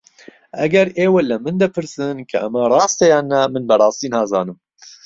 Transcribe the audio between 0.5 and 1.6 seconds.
ئەگەر ئێوە لە من